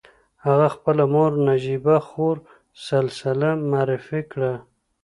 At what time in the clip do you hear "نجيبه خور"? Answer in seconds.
1.47-2.37